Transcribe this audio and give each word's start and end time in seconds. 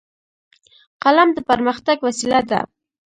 قلم 1.03 1.29
د 1.33 1.37
پرمختګ 1.49 1.97
وسیله 2.07 2.41
ده 2.49 2.59